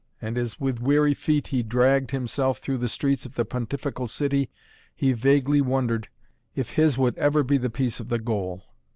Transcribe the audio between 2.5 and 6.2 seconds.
through the streets of the pontifical city, he vaguely wondered,